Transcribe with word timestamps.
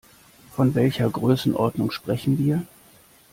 Von 0.55 0.73
welcher 0.73 1.07
Größenordnung 1.11 1.91
sprechen 1.91 2.39
wir? 2.39 2.65